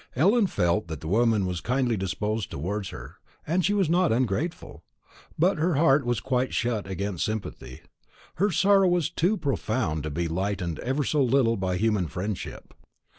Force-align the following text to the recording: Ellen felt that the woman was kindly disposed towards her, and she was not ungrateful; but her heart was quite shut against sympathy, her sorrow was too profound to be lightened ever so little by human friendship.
Ellen 0.15 0.47
felt 0.47 0.87
that 0.87 0.99
the 0.99 1.07
woman 1.07 1.45
was 1.45 1.61
kindly 1.61 1.95
disposed 1.95 2.49
towards 2.49 2.89
her, 2.89 3.17
and 3.45 3.63
she 3.63 3.75
was 3.75 3.87
not 3.87 4.11
ungrateful; 4.11 4.83
but 5.37 5.59
her 5.59 5.75
heart 5.75 6.07
was 6.07 6.19
quite 6.19 6.55
shut 6.55 6.87
against 6.87 7.23
sympathy, 7.23 7.81
her 8.37 8.49
sorrow 8.49 8.87
was 8.87 9.11
too 9.11 9.37
profound 9.37 10.01
to 10.01 10.09
be 10.09 10.27
lightened 10.27 10.79
ever 10.79 11.03
so 11.03 11.21
little 11.23 11.55
by 11.55 11.77
human 11.77 12.07
friendship. 12.07 12.73